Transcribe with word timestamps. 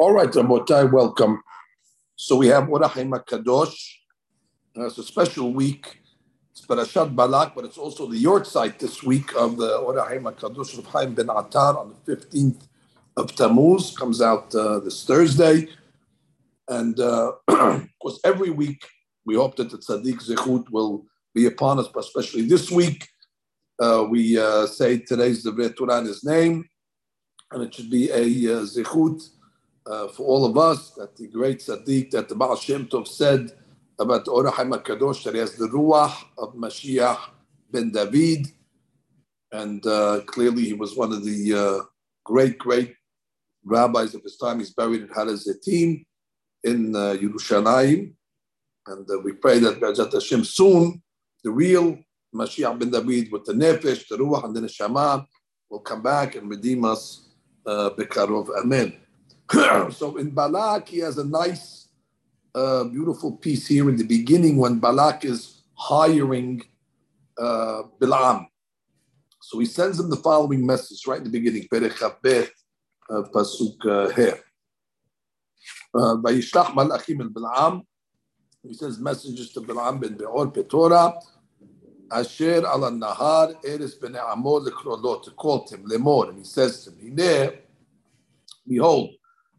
All 0.00 0.12
right, 0.12 0.30
Rabotai, 0.30 0.92
welcome. 0.92 1.42
So 2.14 2.36
we 2.36 2.46
have 2.46 2.68
Orahim 2.68 3.10
Kadosh. 3.24 3.96
Uh, 4.76 4.86
it's 4.86 4.96
a 4.98 5.02
special 5.02 5.52
week. 5.52 6.00
It's 6.52 6.64
Parashat 6.64 7.16
Balak, 7.16 7.56
but 7.56 7.64
it's 7.64 7.78
also 7.78 8.06
the 8.06 8.22
Yahrzeit 8.22 8.78
this 8.78 9.02
week 9.02 9.34
of 9.34 9.56
the 9.56 9.66
Orahim 9.66 10.32
Kadosh 10.36 10.78
of 10.78 10.86
Chaim 10.86 11.14
ben 11.14 11.26
Atar 11.26 11.76
on 11.76 11.96
the 12.06 12.16
15th 12.16 12.68
of 13.16 13.34
Tammuz. 13.34 13.96
Comes 13.96 14.22
out 14.22 14.54
uh, 14.54 14.78
this 14.78 15.04
Thursday. 15.04 15.66
And 16.68 17.00
uh, 17.00 17.32
of 17.48 17.88
course, 18.00 18.20
every 18.22 18.50
week 18.50 18.86
we 19.26 19.34
hope 19.34 19.56
that 19.56 19.68
the 19.68 19.78
Tzaddik 19.78 20.24
Zechut 20.24 20.70
will 20.70 21.06
be 21.34 21.46
upon 21.46 21.80
us, 21.80 21.88
but 21.88 22.04
especially 22.04 22.42
this 22.42 22.70
week. 22.70 23.08
Uh, 23.80 24.06
we 24.08 24.38
uh, 24.38 24.64
say 24.66 24.98
today's 24.98 25.42
the 25.42 25.74
Torah 25.76 25.98
in 25.98 26.04
his 26.04 26.22
name, 26.22 26.68
and 27.50 27.64
it 27.64 27.74
should 27.74 27.90
be 27.90 28.10
a 28.10 28.22
uh, 28.22 28.62
Zechut 28.62 29.28
uh, 29.88 30.08
for 30.08 30.24
all 30.24 30.44
of 30.44 30.58
us 30.58 30.90
that 30.90 31.16
the 31.16 31.26
great 31.26 31.60
Tzaddik 31.60 32.10
that 32.10 32.28
the 32.28 32.34
Baal 32.34 32.56
Shem 32.56 32.86
Tov 32.86 33.08
said 33.08 33.52
about 33.98 34.24
the 34.24 34.30
Orah 34.30 34.52
HaKadosh 34.52 35.24
that 35.24 35.34
he 35.34 35.40
has 35.40 35.54
the 35.54 35.66
Ruach 35.68 36.14
of 36.36 36.54
Mashiach 36.54 37.18
ben 37.70 37.90
David. 37.90 38.48
And 39.50 39.84
uh, 39.86 40.20
clearly 40.26 40.64
he 40.64 40.74
was 40.74 40.94
one 40.94 41.12
of 41.12 41.24
the 41.24 41.54
uh, 41.54 41.84
great, 42.24 42.58
great 42.58 42.94
rabbis 43.64 44.14
of 44.14 44.22
his 44.22 44.36
time. 44.36 44.58
He's 44.58 44.74
buried 44.74 45.02
in 45.02 45.08
Har 45.08 45.26
Zetim 45.26 46.04
in 46.62 46.94
uh, 46.94 47.16
Yerushalayim. 47.18 48.12
And 48.86 49.10
uh, 49.10 49.20
we 49.20 49.32
pray 49.32 49.58
that 49.58 49.80
Be'ezat 49.80 50.12
Hashem 50.12 50.44
soon, 50.44 51.02
the 51.42 51.50
real 51.50 51.98
Mashiach 52.34 52.78
ben 52.78 52.90
David 52.90 53.32
with 53.32 53.46
the 53.46 53.54
Nefesh, 53.54 54.06
the 54.08 54.18
Ruach, 54.18 54.44
and 54.44 54.54
the 54.54 54.60
Neshama 54.60 55.26
will 55.70 55.80
come 55.80 56.02
back 56.02 56.36
and 56.36 56.50
redeem 56.50 56.84
us. 56.84 57.24
Uh, 57.66 57.90
Bekarov. 57.90 58.48
Amen. 58.58 58.96
so 59.90 60.16
in 60.18 60.30
Balak, 60.30 60.88
he 60.88 60.98
has 60.98 61.18
a 61.18 61.24
nice, 61.24 61.88
uh, 62.54 62.84
beautiful 62.84 63.32
piece 63.32 63.66
here 63.66 63.88
in 63.88 63.96
the 63.96 64.04
beginning 64.04 64.56
when 64.58 64.78
Balak 64.78 65.24
is 65.24 65.62
hiring 65.74 66.62
uh, 67.38 67.82
Bilam. 68.00 68.46
So 69.40 69.58
he 69.60 69.66
sends 69.66 69.98
him 69.98 70.10
the 70.10 70.16
following 70.16 70.66
message 70.66 71.06
right 71.06 71.18
in 71.18 71.24
the 71.24 71.30
beginning, 71.30 71.66
uh, 71.72 73.22
Pasuk 73.32 73.86
uh, 73.86 74.14
here. 74.14 74.38
Uh, 75.94 76.16
Vayishlach 76.16 76.72
Malachim 76.74 77.20
el 77.22 77.30
Bilam. 77.30 77.82
He 78.62 78.74
sends 78.74 78.98
messages 78.98 79.52
to 79.52 79.60
Bilam 79.60 80.00
ben 80.00 80.14
Beor 80.14 80.52
Petora. 80.52 81.14
Asher 82.10 82.58
ala 82.66 82.90
Nahar 82.90 83.54
Eres 83.64 83.94
ben 83.94 84.16
Amor 84.16 84.60
lekrolot 84.60 85.22
to 85.24 85.30
call 85.30 85.66
him 85.68 85.84
Lemor, 85.86 86.30
and 86.30 86.38
he 86.38 86.44
says 86.44 86.84
to 86.84 86.90
him, 86.90 87.52
Behold, 88.66 89.10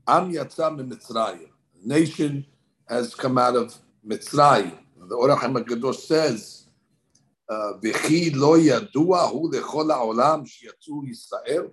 Am 0.09 0.33
Yatzam 0.33 0.79
Mitzrayim. 0.89 1.49
Nation 1.85 2.43
has 2.87 3.13
come 3.13 3.37
out 3.37 3.55
of 3.55 3.77
Mitzrayim. 4.03 4.75
The 5.07 5.15
Orach 5.15 5.37
HaMakadosh 5.37 5.97
says, 5.97 6.65
V'chi 7.47 8.35
lo 8.35 8.57
yadua 8.57 9.29
hu 9.29 9.51
lechol 9.51 9.93
ha'olam 9.93 10.47
shiyatzu 10.47 11.03
Yisrael. 11.07 11.71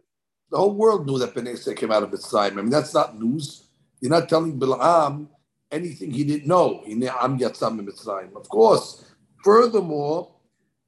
The 0.50 0.58
whole 0.58 0.74
world 0.74 1.06
knew 1.06 1.18
that 1.18 1.34
Bnei 1.34 1.54
Yisrael 1.54 1.76
came 1.78 1.90
out 1.90 2.02
of 2.02 2.10
Mitzrayim. 2.10 2.52
I 2.52 2.56
mean, 2.56 2.68
that's 2.68 2.92
not 2.92 3.18
news. 3.18 3.68
You're 4.02 4.10
not 4.10 4.28
telling 4.28 4.60
Bil'am 4.60 5.28
anything 5.72 6.10
he 6.10 6.22
didn't 6.22 6.46
know. 6.46 6.82
Am 6.84 7.38
Yatzam 7.38 7.80
Mitzrayim. 7.80 8.36
Of 8.36 8.50
course. 8.50 9.02
Furthermore, 9.42 10.34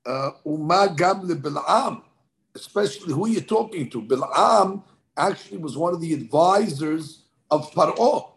uh, 0.05 0.33
Uma 0.45 0.95
gam 0.95 1.27
Bil'am, 1.27 2.03
especially 2.55 3.15
who 3.15 3.27
you're 3.27 3.41
talking 3.41 3.89
to. 3.89 4.03
Bil'am 4.03 4.83
actually 5.17 5.57
was 5.57 5.79
one 5.79 5.95
of 5.95 6.03
the 6.03 6.13
advisors 6.13 7.25
of 7.51 7.71
Paro. 7.73 8.33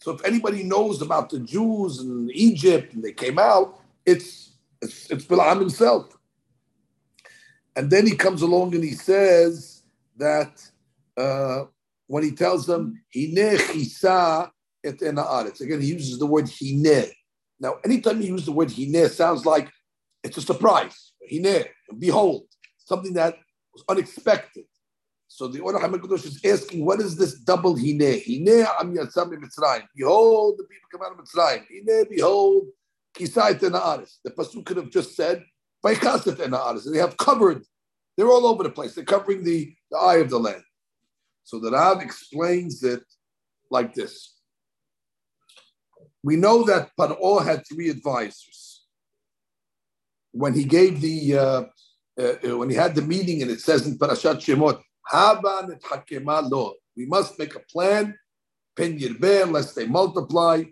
So 0.00 0.12
if 0.12 0.24
anybody 0.24 0.62
knows 0.62 1.00
about 1.02 1.30
the 1.30 1.40
Jews 1.40 2.00
in 2.00 2.30
Egypt 2.32 2.92
and 2.94 3.02
they 3.02 3.12
came 3.12 3.38
out, 3.38 3.80
it's 4.04 4.52
it's, 4.82 5.10
it's 5.10 5.24
Bilam 5.24 5.60
himself. 5.60 6.16
And 7.76 7.90
then 7.90 8.06
he 8.06 8.14
comes 8.14 8.42
along 8.42 8.74
and 8.74 8.84
he 8.84 8.92
says 8.92 9.82
that 10.16 10.62
uh, 11.16 11.64
when 12.06 12.22
he 12.22 12.32
tells 12.32 12.66
them 12.66 13.02
Hine 13.14 13.56
chisa 13.56 14.50
et 14.84 14.98
enaaretz. 14.98 15.60
Again, 15.60 15.80
he 15.80 15.88
uses 15.88 16.18
the 16.18 16.26
word 16.26 16.48
hine. 16.48 17.10
Now, 17.58 17.76
anytime 17.84 18.20
you 18.20 18.28
use 18.28 18.44
the 18.44 18.52
word 18.52 18.70
hine, 18.70 18.94
it 18.94 19.12
sounds 19.12 19.46
like 19.46 19.70
it's 20.22 20.36
a 20.36 20.42
surprise. 20.42 21.12
Hine, 21.30 21.64
behold, 21.98 22.44
something 22.78 23.14
that 23.14 23.36
was 23.72 23.84
unexpected. 23.88 24.64
So 25.36 25.48
the 25.48 25.58
Orah 25.58 25.80
HaMekadosh 25.80 26.26
is 26.26 26.40
asking, 26.44 26.84
what 26.84 27.00
is 27.00 27.16
this 27.16 27.34
double 27.34 27.74
hine? 27.74 27.98
Hine 27.98 28.64
am 28.78 28.94
yatzam 28.94 29.32
Mitzrayim. 29.32 29.82
Behold, 29.96 30.58
the 30.58 30.62
people 30.62 30.88
come 30.92 31.02
out 31.02 31.10
of 31.10 31.18
Mitzrayim. 31.18 31.64
Hine, 31.68 32.06
behold, 32.08 32.68
kisayt 33.18 33.58
ena'aris. 33.58 34.18
The 34.22 34.30
Pasuk 34.30 34.64
could 34.64 34.76
have 34.76 34.90
just 34.90 35.16
said, 35.16 35.44
vaychaset 35.84 36.36
ena'aris. 36.36 36.88
They 36.88 37.00
have 37.00 37.16
covered, 37.16 37.64
they're 38.16 38.28
all 38.28 38.46
over 38.46 38.62
the 38.62 38.70
place. 38.70 38.94
They're 38.94 39.02
covering 39.02 39.42
the, 39.42 39.74
the 39.90 39.98
eye 39.98 40.18
of 40.18 40.30
the 40.30 40.38
land. 40.38 40.62
So 41.42 41.58
the 41.58 41.72
Rav 41.72 42.00
explains 42.00 42.84
it 42.84 43.02
like 43.72 43.92
this. 43.92 44.36
We 46.22 46.36
know 46.36 46.62
that 46.66 46.90
Paro 46.96 47.44
had 47.44 47.64
three 47.66 47.88
advisors. 47.88 48.84
When 50.30 50.54
he 50.54 50.62
gave 50.62 51.00
the, 51.00 51.36
uh, 51.36 51.64
uh, 52.20 52.56
when 52.56 52.70
he 52.70 52.76
had 52.76 52.94
the 52.94 53.02
meeting, 53.02 53.42
and 53.42 53.50
it 53.50 53.60
says 53.60 53.84
in 53.88 53.98
Parashat 53.98 54.36
Shemot, 54.36 54.80
we 56.96 57.06
must 57.06 57.38
make 57.38 57.54
a 57.54 57.60
plan, 57.70 58.14
unless 58.78 59.74
they 59.74 59.86
multiply, 59.86 60.62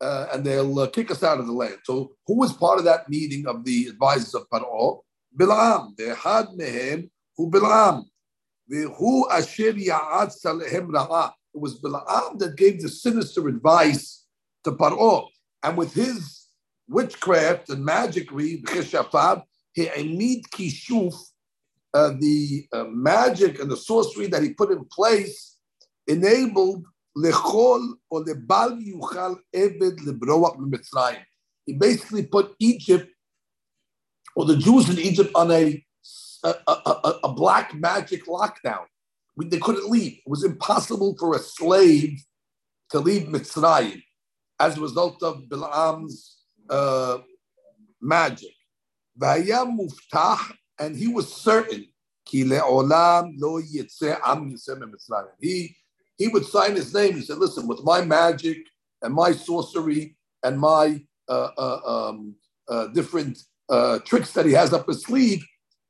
uh, 0.00 0.26
and 0.32 0.44
they'll 0.44 0.78
uh, 0.78 0.86
kick 0.88 1.10
us 1.10 1.22
out 1.22 1.38
of 1.38 1.46
the 1.46 1.52
land. 1.52 1.78
So, 1.84 2.12
who 2.26 2.38
was 2.38 2.52
part 2.52 2.78
of 2.78 2.84
that 2.84 3.08
meeting 3.08 3.46
of 3.46 3.64
the 3.64 3.86
advisors 3.86 4.34
of 4.34 4.48
Paro? 4.50 5.00
Bilam. 5.38 5.98
had 6.16 6.46
mehem 6.48 7.08
who 7.36 7.50
Bilam. 7.50 8.04
Who 8.68 9.30
asher 9.30 9.72
ya'ad 9.72 10.32
salehem. 10.44 11.32
It 11.54 11.60
was 11.60 11.80
Bilam 11.80 12.38
that 12.38 12.56
gave 12.56 12.82
the 12.82 12.88
sinister 12.88 13.46
advice 13.48 14.26
to 14.64 14.72
Paro, 14.72 15.28
and 15.62 15.76
with 15.76 15.94
his 15.94 16.46
witchcraft 16.88 17.70
and 17.70 17.86
magicry, 17.86 18.60
he 19.74 19.88
emid 19.88 20.44
kishuf 20.52 21.14
uh, 21.94 22.12
the 22.18 22.66
uh, 22.72 22.84
magic 22.84 23.60
and 23.60 23.70
the 23.70 23.76
sorcery 23.76 24.26
that 24.26 24.42
he 24.42 24.50
put 24.50 24.70
in 24.70 24.84
place 24.86 25.56
enabled 26.06 26.84
lechol 27.16 27.94
or 28.10 28.24
lebal 28.24 28.80
yuchal 28.82 29.36
eved 29.54 29.98
lebroach 30.00 30.56
mitzrayim. 30.58 31.22
He 31.66 31.74
basically 31.74 32.26
put 32.26 32.54
Egypt 32.58 33.08
or 34.34 34.46
the 34.46 34.56
Jews 34.56 34.88
in 34.88 34.98
Egypt 34.98 35.30
on 35.34 35.50
a 35.50 35.84
a, 36.44 36.54
a, 36.66 37.20
a 37.24 37.32
black 37.32 37.74
magic 37.74 38.26
lockdown. 38.26 38.84
They 39.36 39.58
couldn't 39.58 39.88
leave. 39.88 40.14
It 40.14 40.28
was 40.28 40.44
impossible 40.44 41.16
for 41.18 41.36
a 41.36 41.38
slave 41.38 42.20
to 42.90 42.98
leave 42.98 43.28
Mitzrayim 43.28 44.02
as 44.60 44.76
a 44.76 44.80
result 44.80 45.22
of 45.22 45.44
Bilam's 45.48 46.38
uh, 46.68 47.18
magic 48.00 48.54
and 50.78 50.96
he 50.96 51.08
was 51.08 51.32
certain 51.32 51.86
he 52.30 52.44
he 56.18 56.28
would 56.28 56.46
sign 56.46 56.76
his 56.76 56.94
name. 56.94 57.14
He 57.14 57.22
said, 57.22 57.38
"Listen, 57.38 57.66
with 57.66 57.82
my 57.82 58.04
magic 58.04 58.58
and 59.02 59.12
my 59.12 59.32
sorcery 59.32 60.16
and 60.44 60.58
my 60.58 61.02
uh, 61.28 61.48
uh, 61.56 61.80
um, 61.84 62.36
uh, 62.68 62.86
different 62.88 63.42
uh, 63.68 63.98
tricks 64.00 64.32
that 64.32 64.46
he 64.46 64.52
has 64.52 64.72
up 64.72 64.86
his 64.86 65.02
sleeve, 65.02 65.44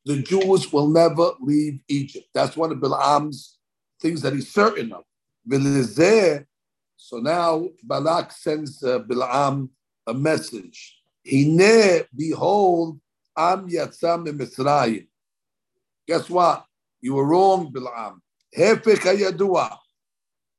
the 0.07 0.23
Jews 0.23 0.73
will 0.73 0.89
never 0.89 1.33
leave 1.41 1.81
Egypt." 1.89 2.27
That's 2.35 2.57
one 2.57 2.73
of 2.73 2.79
Bilam's 2.79 3.59
things 4.01 4.23
that 4.23 4.33
he's 4.33 4.53
certain 4.53 4.93
of. 4.93 5.05
So 6.97 7.19
now 7.19 7.69
Balak 7.85 8.33
sends 8.33 8.83
uh, 8.83 9.01
Bilam 9.01 9.69
a 10.07 10.15
message. 10.15 10.99
He 11.25 11.57
Hine, 11.57 12.05
behold, 12.17 13.01
Am 13.37 13.69
Yatzam 13.69 14.27
Mitzrayim. 14.27 15.07
Guess 16.07 16.29
what? 16.31 16.67
You 17.01 17.15
were 17.15 17.27
wrong, 17.27 17.73
Bilam. 17.73 18.19
Hefek 18.57 18.99
hayadua. 18.99 19.77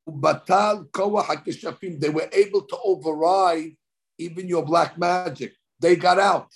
Batal 0.08 0.90
koach 0.90 1.26
hakishafim. 1.26 2.00
They 2.00 2.10
were 2.10 2.30
able 2.32 2.64
to 2.64 2.78
override 2.84 3.76
even 4.18 4.48
your 4.48 4.64
black 4.64 4.98
magic. 4.98 5.54
They 5.80 5.96
got 5.96 6.20
out. 6.20 6.48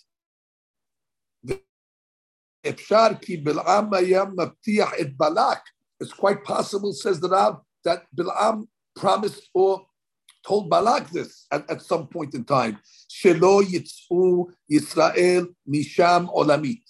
Bilam 2.66 3.92
ayam 3.92 4.54
et 5.00 5.18
Balak. 5.18 5.62
It's 6.00 6.14
quite 6.14 6.44
possible, 6.44 6.94
says 6.94 7.20
the 7.20 7.30
Rab, 7.30 7.60
that 7.84 8.06
Bilam 8.16 8.68
promised 8.96 9.50
or 9.54 9.87
told 10.48 10.70
Balak 10.70 11.10
this 11.10 11.46
at, 11.52 11.70
at 11.70 11.82
some 11.82 12.08
point 12.08 12.34
in 12.34 12.46
time. 12.46 12.80
Shelo 13.10 13.62
Yitz'u 13.64 14.46
Yisrael 14.72 15.48
Misham 15.70 16.34
Olamit. 16.34 16.82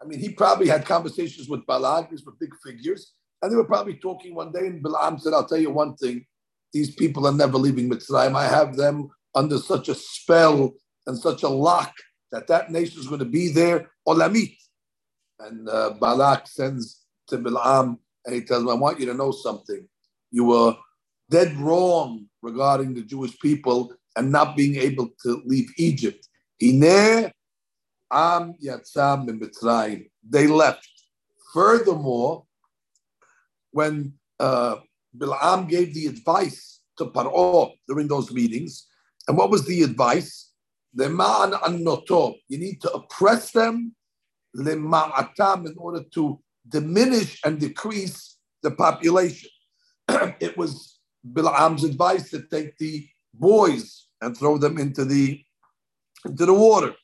I 0.00 0.04
mean, 0.04 0.20
he 0.20 0.30
probably 0.30 0.68
had 0.68 0.84
conversations 0.84 1.48
with 1.48 1.66
Balak, 1.66 2.10
these 2.10 2.24
were 2.24 2.32
big 2.38 2.54
figures, 2.64 3.14
and 3.42 3.50
they 3.50 3.56
were 3.56 3.64
probably 3.64 3.94
talking 3.94 4.34
one 4.34 4.52
day, 4.52 4.66
and 4.66 4.82
Balaam 4.82 5.18
said, 5.18 5.32
I'll 5.32 5.46
tell 5.46 5.58
you 5.58 5.70
one 5.70 5.96
thing, 5.96 6.26
these 6.72 6.94
people 6.94 7.26
are 7.26 7.32
never 7.32 7.58
leaving 7.58 7.90
Mitzrayim. 7.90 8.36
I 8.36 8.46
have 8.46 8.76
them 8.76 9.08
under 9.34 9.58
such 9.58 9.88
a 9.88 9.94
spell 9.94 10.74
and 11.06 11.16
such 11.16 11.42
a 11.42 11.48
lock 11.48 11.92
that 12.32 12.46
that 12.48 12.70
nation 12.70 13.00
is 13.00 13.08
going 13.08 13.20
to 13.20 13.24
be 13.24 13.48
there, 13.48 13.90
olamit. 14.06 14.56
And 15.40 15.68
uh, 15.68 15.94
Balak 16.00 16.46
sends 16.46 17.02
to 17.28 17.38
Bilam 17.38 17.98
and 18.24 18.34
he 18.34 18.42
tells 18.42 18.62
him, 18.62 18.68
I 18.70 18.74
want 18.74 19.00
you 19.00 19.06
to 19.06 19.14
know 19.14 19.30
something. 19.30 19.86
You 20.30 20.44
were 20.44 20.76
dead 21.30 21.56
wrong 21.56 22.26
regarding 22.42 22.94
the 22.94 23.02
Jewish 23.02 23.38
people 23.40 23.92
and 24.16 24.30
not 24.30 24.56
being 24.56 24.76
able 24.76 25.08
to 25.22 25.42
leave 25.44 25.68
Egypt. 25.76 26.28
They 26.60 27.32
left. 30.46 30.88
Furthermore, 31.52 32.44
when 33.72 34.14
uh, 34.40 34.76
Bilam 35.16 35.68
gave 35.68 35.94
the 35.94 36.06
advice 36.06 36.80
to 36.98 37.06
Paro 37.06 37.72
during 37.88 38.08
those 38.08 38.32
meetings, 38.32 38.86
and 39.28 39.36
what 39.36 39.50
was 39.50 39.66
the 39.66 39.82
advice? 39.82 40.52
The 40.94 41.10
man 41.10 41.52
anoto. 41.52 42.36
You 42.48 42.58
need 42.58 42.80
to 42.82 42.92
oppress 42.92 43.50
them 43.50 43.94
in 44.54 45.74
order 45.76 46.04
to 46.14 46.40
diminish 46.68 47.40
and 47.44 47.60
decrease 47.60 48.38
the 48.62 48.70
population. 48.70 49.50
it 50.08 50.56
was 50.56 50.95
Bilam's 51.32 51.84
advice 51.84 52.30
to 52.30 52.42
take 52.42 52.76
the 52.78 53.08
boys 53.34 54.06
and 54.20 54.36
throw 54.36 54.58
them 54.58 54.78
into 54.78 55.04
the 55.04 55.42
into 56.24 56.46
the 56.46 56.54
water, 56.54 56.94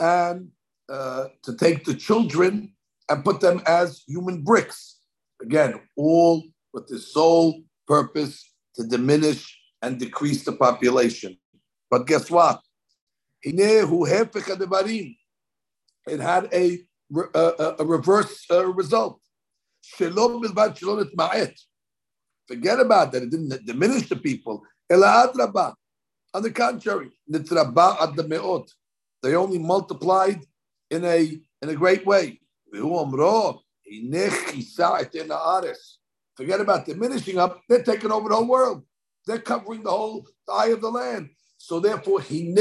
and 0.00 0.50
uh, 0.88 1.26
to 1.42 1.54
take 1.56 1.84
the 1.84 1.94
children 1.94 2.72
and 3.08 3.24
put 3.24 3.40
them 3.40 3.62
as 3.66 4.02
human 4.06 4.42
bricks. 4.42 4.98
Again, 5.40 5.80
all 5.96 6.42
with 6.72 6.88
the 6.88 6.98
sole 6.98 7.62
purpose 7.86 8.52
to 8.74 8.84
diminish 8.84 9.58
and 9.82 9.98
decrease 9.98 10.44
the 10.44 10.52
population. 10.52 11.38
But 11.90 12.06
guess 12.06 12.30
what? 12.30 12.60
It 16.06 16.20
had 16.20 16.48
a, 16.52 16.80
a, 17.34 17.74
a 17.78 17.84
reverse 17.84 18.44
uh, 18.50 18.66
result. 18.66 19.20
Forget 22.48 22.80
about 22.80 23.12
that. 23.12 23.22
It 23.22 23.30
didn't 23.30 23.66
diminish 23.66 24.08
the 24.08 24.16
people. 24.16 24.64
On 24.90 26.42
the 26.42 26.50
contrary, 26.50 27.10
they 29.22 29.34
only 29.34 29.58
multiplied 29.58 30.40
in 30.90 31.04
a 31.04 31.38
in 31.62 31.68
a 31.68 31.74
great 31.74 32.06
way. 32.06 32.40
Forget 36.36 36.60
about 36.60 36.86
diminishing 36.86 37.38
up. 37.38 37.60
They're 37.68 37.82
taking 37.82 38.12
over 38.12 38.28
the 38.28 38.36
whole 38.36 38.48
world. 38.48 38.84
They're 39.26 39.40
covering 39.40 39.82
the 39.82 39.90
whole 39.90 40.26
eye 40.50 40.68
of 40.68 40.80
the 40.80 40.90
land. 40.90 41.30
So 41.58 41.80
therefore, 41.80 42.20
hine 42.22 42.56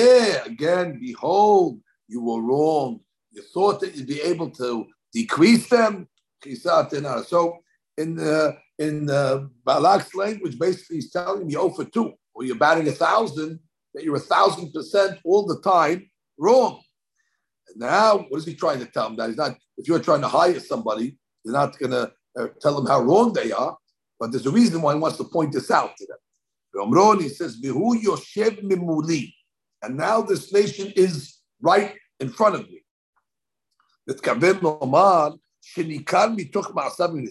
again, 0.45 0.99
behold, 0.99 1.79
you 2.07 2.21
were 2.21 2.41
wrong. 2.41 3.01
You 3.31 3.43
thought 3.43 3.79
that 3.81 3.95
you'd 3.95 4.07
be 4.07 4.21
able 4.21 4.49
to 4.51 4.87
decrease 5.13 5.69
them. 5.69 6.07
So 6.43 7.57
in 7.97 8.19
uh, 8.19 8.53
in 8.79 9.09
uh, 9.09 9.45
Balak's 9.65 10.13
language, 10.13 10.59
basically, 10.59 10.97
he's 10.97 11.11
telling 11.11 11.43
him 11.43 11.49
you, 11.49 11.59
oh 11.59 11.69
for 11.69 11.85
two, 11.85 12.13
or 12.33 12.43
you're 12.43 12.55
batting 12.55 12.87
a 12.87 12.91
thousand, 12.91 13.59
that 13.93 14.03
you're 14.03 14.17
a 14.17 14.19
thousand 14.19 14.71
percent 14.71 15.19
all 15.23 15.45
the 15.45 15.59
time 15.61 16.09
wrong. 16.37 16.81
And 17.69 17.79
now, 17.79 18.25
what 18.29 18.37
is 18.37 18.45
he 18.45 18.53
trying 18.53 18.79
to 18.79 18.85
tell 18.85 19.07
him? 19.07 19.15
That 19.15 19.29
he's 19.29 19.37
not. 19.37 19.57
If 19.77 19.87
you're 19.87 19.99
trying 19.99 20.21
to 20.21 20.27
hire 20.27 20.59
somebody, 20.59 21.17
you're 21.43 21.53
not 21.53 21.77
going 21.77 21.91
to 21.91 22.11
uh, 22.37 22.47
tell 22.61 22.75
them 22.75 22.85
how 22.87 23.01
wrong 23.01 23.33
they 23.33 23.51
are. 23.51 23.77
But 24.19 24.31
there's 24.31 24.45
a 24.45 24.51
reason 24.51 24.81
why 24.81 24.93
he 24.93 24.99
wants 24.99 25.17
to 25.17 25.23
point 25.23 25.53
this 25.53 25.69
out 25.69 25.95
to 25.97 26.05
them. 26.07 26.17
Omron, 26.81 27.21
he 27.21 27.29
says, 27.29 27.59
Bihu 27.61 28.01
Yoshev 28.01 28.61
Mimuli. 28.63 29.33
And 29.81 29.97
now 29.97 30.21
this 30.21 30.51
nation 30.53 30.91
is 30.95 31.37
right 31.61 31.95
in 32.19 32.29
front 32.29 32.55
of 32.55 32.61
me. 32.69 32.83
It's 34.07 34.21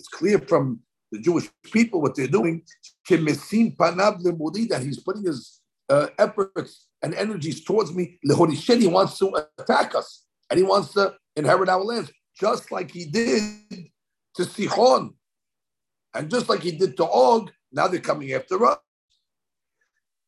clear 0.09 0.39
from 0.39 0.81
the 1.13 1.21
Jewish 1.21 1.49
people 1.65 2.01
what 2.01 2.15
they're 2.17 2.27
doing. 2.27 2.63
That 3.09 4.83
he's 4.83 5.01
putting 5.01 5.25
his 5.25 5.61
uh, 5.89 6.09
efforts 6.19 6.87
and 7.03 7.15
energies 7.15 7.65
towards 7.65 7.95
me. 7.95 8.19
He 8.23 8.87
wants 8.87 9.19
to 9.19 9.47
attack 9.59 9.95
us 9.95 10.25
and 10.51 10.59
he 10.59 10.65
wants 10.65 10.93
to 10.95 11.15
inherit 11.37 11.69
our 11.69 11.83
lands, 11.83 12.11
just 12.39 12.73
like 12.73 12.91
he 12.91 13.05
did 13.07 13.43
to 14.35 14.43
Sichon. 14.43 15.15
And 16.15 16.31
just 16.31 16.49
like 16.49 16.61
he 16.61 16.73
did 16.73 16.97
to 16.97 17.05
Og, 17.05 17.51
now 17.73 17.89
they're 17.89 18.01
coming 18.01 18.33
after 18.33 18.65
us. 18.65 18.79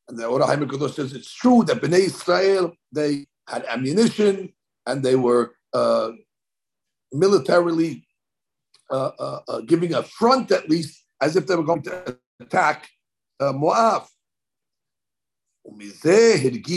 And 0.09 0.19
the 0.19 0.27
Orah 0.27 0.47
HaKadosh 0.47 0.95
says 0.95 1.13
it's 1.13 1.33
true 1.33 1.65
that 1.65 1.83
Bnei 1.83 2.07
Israel, 2.07 2.73
they 2.93 3.27
had 3.47 3.65
ammunition 3.67 4.53
and 4.87 5.03
they 5.03 5.17
were 5.17 5.55
uh, 5.75 6.13
militarily 7.13 8.07
uh, 8.91 9.11
uh, 9.19 9.41
uh 9.49 9.61
giving 9.61 9.95
a 9.95 10.03
front 10.03 10.51
at 10.51 10.69
least 10.69 11.05
as 11.21 11.37
if 11.37 11.47
they 11.47 11.57
were 11.57 11.65
going 11.65 11.83
to 11.83 12.19
attack 12.41 12.89
uh, 13.41 13.53
Moab. 13.53 14.05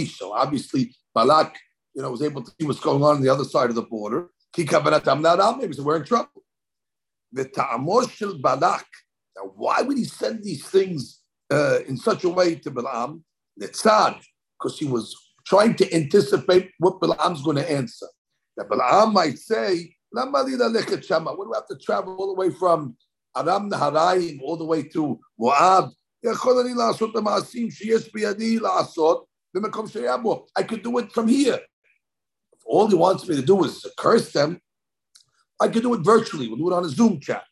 So 0.07 0.33
obviously 0.33 0.95
Balak, 1.15 1.57
you 1.95 2.01
know, 2.01 2.11
was 2.11 2.21
able 2.21 2.43
to 2.43 2.51
see 2.51 2.65
what's 2.65 2.79
going 2.79 3.03
on 3.03 3.17
on 3.17 3.21
the 3.21 3.29
other 3.29 3.45
side 3.45 3.69
of 3.69 3.75
the 3.75 3.83
border. 3.83 4.29
Maybe 4.55 5.75
we're 5.79 5.97
in 5.97 6.03
trouble. 6.03 6.43
Balak. 8.41 8.85
Now, 9.37 9.53
why 9.55 9.81
would 9.81 9.97
he 9.97 10.03
send 10.03 10.43
these 10.43 10.65
things 10.65 11.21
uh, 11.51 11.79
in 11.87 11.97
such 11.97 12.23
a 12.23 12.29
way 12.29 12.55
to 12.55 12.71
Balaam, 12.71 13.23
Netzad, 13.61 14.21
because 14.57 14.79
he 14.79 14.85
was 14.85 15.15
trying 15.45 15.75
to 15.75 15.93
anticipate 15.93 16.71
what 16.79 17.01
Balaam's 17.01 17.41
going 17.41 17.57
to 17.57 17.71
answer. 17.71 18.07
That 18.57 18.69
Balaam 18.69 19.13
might 19.13 19.37
say, 19.37 19.95
what 20.13 20.45
do 20.45 20.57
we 20.57 21.55
have 21.55 21.67
to 21.67 21.77
travel 21.77 22.17
all 22.17 22.27
the 22.27 22.33
way 22.33 22.49
from 22.49 22.97
Aram 23.35 23.69
Naharaim 23.69 24.41
all 24.41 24.57
the 24.57 24.65
way 24.65 24.83
to 24.83 25.19
Moab? 25.39 25.91
I 26.23 26.33
could 30.63 30.83
do 30.83 30.97
it 30.99 31.11
from 31.11 31.27
here. 31.27 31.59
If 32.53 32.59
all 32.65 32.87
he 32.87 32.95
wants 32.95 33.27
me 33.27 33.35
to 33.37 33.41
do 33.41 33.63
is 33.63 33.85
curse 33.97 34.31
them, 34.31 34.61
I 35.59 35.67
could 35.67 35.83
do 35.83 35.93
it 35.93 36.01
virtually. 36.01 36.47
We'll 36.47 36.57
do 36.57 36.71
it 36.71 36.75
on 36.75 36.85
a 36.85 36.89
Zoom 36.89 37.19
chat. 37.19 37.43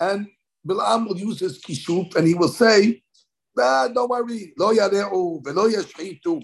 And 0.00 0.28
Bilam 0.66 1.08
will 1.08 1.18
use 1.18 1.40
his 1.40 1.60
kishuf 1.60 2.14
and 2.16 2.26
he 2.26 2.34
will 2.34 2.48
say, 2.48 3.02
no, 3.56 3.90
don't 3.94 4.10
worry. 4.10 4.52
Lo 4.58 4.72
yare'u 4.74 5.44
velo 5.44 5.68
yashhitu. 5.68 6.42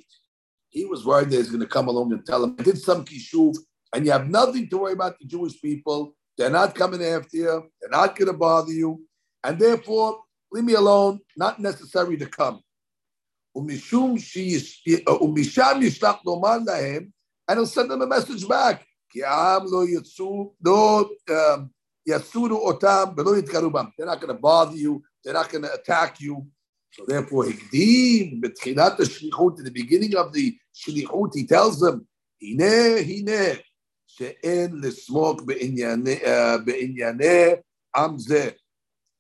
He 0.71 0.85
was 0.85 1.05
worried 1.05 1.31
that 1.31 1.37
he's 1.37 1.51
going 1.51 1.61
to 1.61 1.67
come 1.67 1.89
along 1.89 2.13
and 2.13 2.27
tell 2.27 2.43
him, 2.43 2.57
I 2.59 2.63
did 2.63 2.79
some 2.79 3.05
kishuf, 3.05 3.57
and 3.93 4.05
you 4.05 4.13
have 4.13 4.29
nothing 4.29 4.69
to 4.71 4.79
worry 4.79 4.95
about 4.95 5.19
the 5.19 5.27
Jewish 5.27 5.61
people. 5.61 6.15
They're 6.37 6.51
not 6.51 6.75
coming 6.75 7.03
after 7.03 7.37
you. 7.37 7.71
They're 7.81 7.91
not 7.91 8.17
going 8.17 8.27
to 8.27 8.37
bother 8.37 8.73
you. 8.73 9.05
And 9.45 9.59
therefore, 9.59 10.19
leave 10.51 10.65
me 10.65 10.73
alone. 10.75 11.21
Not 11.37 11.61
necessary 11.61 12.17
to 12.17 12.27
come. 12.27 12.61
Uh, 13.57 13.61
and 17.47 17.59
he'll 17.59 17.67
send 17.67 17.91
them 17.91 18.03
a 18.03 18.07
message 18.07 18.49
back. 18.49 18.85
Um, 19.25 19.69
They're 22.07 22.17
not 24.07 24.21
going 24.21 24.35
to 24.35 24.41
bother 24.41 24.77
you. 24.77 25.03
They're 25.23 25.35
not 25.35 25.51
going 25.51 25.63
to 25.63 25.73
attack 25.73 26.21
you. 26.21 26.47
So 26.95 27.05
therefore, 27.09 27.47
Higdim, 27.47 28.41
Betchilat 28.41 28.97
Shlichut, 28.99 29.59
in 29.59 29.65
the 29.65 29.71
beginning 29.73 30.15
of 30.15 30.33
the 30.33 30.57
Shlichut, 30.73 31.35
he 31.35 31.45
tells 31.45 31.81
them, 31.81 32.07
Hine, 32.41 33.05
Hine, 33.05 33.59
She'en 34.07 34.81
Lismok 34.81 35.41
eh, 35.51 36.59
Be'inyane 36.65 37.63
Amze, 37.97 38.55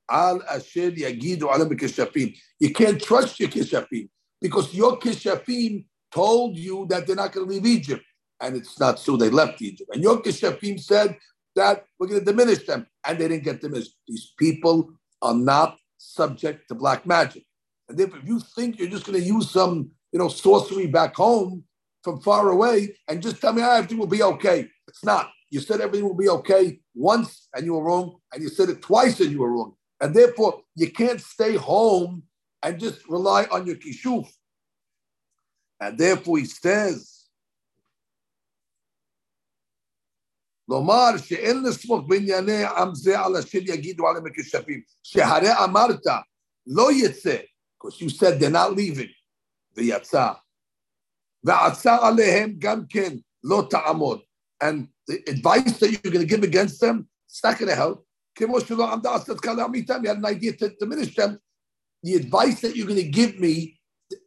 Al 0.09 0.40
Asher 0.49 0.93
Yagidu 0.93 1.43
Alam 1.43 1.71
Keshafim. 1.71 2.37
You 2.61 2.73
can't 2.73 3.02
trust 3.02 3.40
your 3.40 3.49
Keshafim 3.49 4.09
because 4.40 4.73
your 4.73 4.97
Keshafim 5.00 5.85
told 6.12 6.57
you 6.57 6.87
that 6.90 7.09
they're 7.09 7.16
not 7.16 7.33
going 7.33 7.49
to 7.49 7.54
leave 7.54 7.66
Egypt. 7.66 8.04
And 8.40 8.54
it's 8.57 8.78
not 8.78 9.00
so. 9.00 9.16
They 9.16 9.31
left 9.31 9.61
Egypt. 9.62 9.90
And 9.93 10.02
your 10.02 10.23
Keshafim 10.23 10.78
said 10.78 11.16
that 11.57 11.87
we're 11.99 12.07
going 12.07 12.21
to 12.21 12.25
diminish 12.25 12.64
them. 12.64 12.87
And 13.04 13.19
they 13.19 13.26
didn't 13.26 13.43
get 13.43 13.61
diminished. 13.61 13.97
These 14.07 14.33
people 14.38 14.90
are 15.21 15.35
not 15.35 15.76
subject 15.99 16.69
to 16.69 16.76
black 16.76 17.04
magic. 17.04 17.45
And 17.88 18.00
if, 18.00 18.13
if 18.16 18.28
you 18.28 18.39
think 18.39 18.78
you're 18.78 18.89
just 18.89 19.06
going 19.06 19.20
to 19.20 19.25
use 19.25 19.50
some, 19.51 19.92
you 20.12 20.20
know, 20.20 20.28
sorcery 20.28 20.88
back 20.88 21.16
home 21.16 21.63
from 22.04 22.22
far 22.22 22.50
away 22.50 22.96
and 23.08 23.22
just 23.22 23.42
tell 23.42 23.54
me 23.54 23.62
oh, 23.62 23.72
everything 23.72 23.98
will 23.98 24.08
be 24.08 24.24
okay, 24.24 24.68
it's 24.88 25.04
not. 25.04 25.30
You 25.50 25.60
said 25.60 25.82
everything 25.82 26.08
will 26.08 26.16
be 26.16 26.30
okay 26.30 26.80
once 26.94 27.48
and 27.56 27.66
you 27.66 27.74
were 27.74 27.84
wrong, 27.84 28.18
and 28.32 28.44
you 28.44 28.50
said 28.50 28.70
it 28.70 28.82
twice 28.82 29.20
and 29.20 29.32
you 29.32 29.39
were 29.39 29.51
wrong. 29.51 29.74
And 30.00 30.16
therefore, 30.16 30.62
you 30.75 30.92
can't 30.92 31.20
stay 31.20 31.56
home 31.56 32.24
and 32.62 32.80
just 32.80 33.08
rely 33.10 33.46
on 33.51 33.66
your 33.66 33.75
kishuf. 33.75 34.28
And 35.80 35.98
therefore, 35.98 36.38
he 36.38 36.46
says, 36.46 37.16
לומר 40.70 41.18
שאין 41.18 41.63
לסמוך 41.63 42.01
בענייני 42.08 42.63
עם 42.63 42.96
זה 42.96 43.20
על 43.20 43.38
אשר 43.38 43.58
יגידו 43.58 44.08
עליהם 44.08 44.25
הכשפים, 44.25 44.82
שהרי 45.04 45.63
אמרת, 45.63 46.06
לא 46.68 46.92
יצא, 46.92 47.38
because 47.84 48.01
you 48.01 48.10
said 48.10 48.39
they're 48.39 48.50
not 48.50 48.74
leaving, 48.74 49.10
ויצא. 49.75 50.34
ועצה 51.44 52.08
עליהם 52.08 52.56
גם 52.60 52.88
כן 52.89 53.16
לא 53.44 53.68
תעמוד. 53.70 54.22
And 54.63 54.88
the 55.08 55.18
advice 55.30 55.80
that 55.80 55.92
you're 55.92 56.12
going 56.12 56.28
to 56.28 56.34
give 56.36 56.44
against 56.44 56.82
them, 56.82 57.08
it's 57.28 57.44
not 57.44 57.58
going 57.58 57.70
to 57.70 57.75
help. 57.75 58.06
כמו 58.36 58.62
שלא 58.62 58.94
עמדה 58.94 59.16
הצדקה 59.16 59.54
לעמיתם, 59.54 60.01
you 60.04 60.10
had 60.10 60.18
an 60.18 60.25
idea 60.25 60.54
to 60.54 60.70
diminish 60.80 61.16
them. 61.16 61.39
The 62.04 62.16
advice 62.16 62.62
that 62.62 62.75
you're 62.75 62.88
going 62.88 63.04
to 63.04 63.10
give 63.10 63.39
me, 63.39 63.80